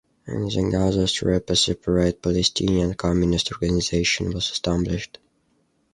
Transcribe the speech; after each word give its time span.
In 0.25 0.45
the 0.45 0.69
Gaza 0.71 1.07
strip 1.07 1.47
a 1.51 1.55
separate 1.55 2.23
Palestinian 2.23 2.95
communist 2.95 3.51
organization 3.51 4.31
was 4.31 4.49
established. 4.49 5.19